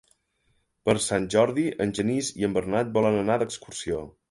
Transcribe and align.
Per 0.89 0.95
Sant 1.07 1.27
Jordi 1.35 1.67
en 1.85 1.93
Genís 1.99 2.33
i 2.43 2.49
en 2.49 2.57
Bernat 2.59 2.91
volen 2.99 3.21
anar 3.23 3.39
d'excursió. 3.45 4.05